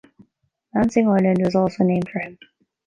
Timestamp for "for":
2.09-2.17